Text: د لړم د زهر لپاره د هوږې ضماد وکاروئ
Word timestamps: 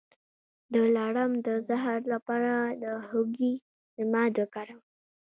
د 0.73 0.75
لړم 0.95 1.31
د 1.47 1.47
زهر 1.67 1.99
لپاره 2.13 2.53
د 2.83 2.85
هوږې 3.07 3.53
ضماد 3.97 4.33
وکاروئ 4.39 4.83